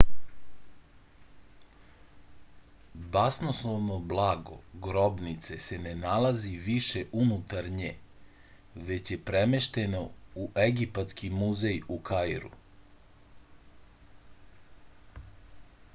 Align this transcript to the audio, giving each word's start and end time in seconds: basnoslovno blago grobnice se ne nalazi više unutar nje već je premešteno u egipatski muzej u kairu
basnoslovno 3.15 3.97
blago 4.13 4.55
grobnice 4.87 5.57
se 5.65 5.77
ne 5.83 5.91
nalazi 5.99 6.55
više 6.67 7.03
unutar 7.25 7.69
nje 7.81 7.91
već 8.89 9.11
je 9.15 9.17
premešteno 9.29 10.01
u 10.45 10.49
egipatski 10.69 11.29
muzej 11.43 11.79
u 11.97 11.99
kairu 12.11 12.51